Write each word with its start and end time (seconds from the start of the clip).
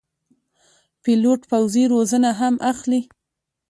پیلوټ 1.03 1.41
پوځي 1.51 1.83
روزنه 1.93 2.29
هم 2.39 2.55
اخلي. 2.71 3.01